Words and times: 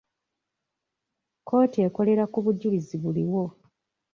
Kkooti 1.37 1.77
ekolera 1.87 2.23
ku 2.33 2.39
bujulizi 2.45 2.95
buliwo. 3.03 3.43